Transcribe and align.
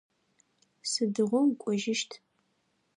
Сыдыгъо 0.89 1.39
укӏожьыщт? 1.49 2.11